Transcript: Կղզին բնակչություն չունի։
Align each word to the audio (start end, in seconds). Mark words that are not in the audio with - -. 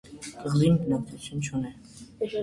Կղզին 0.43 0.79
բնակչություն 0.85 1.43
չունի։ 1.49 1.75